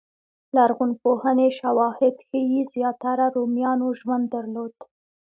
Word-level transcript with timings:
لرغونپوهنې 0.55 1.47
شواهد 1.59 2.15
ښيي 2.27 2.61
زیاتره 2.73 3.25
رومیانو 3.35 3.87
ژوند 3.99 4.25
درلود 4.35 4.75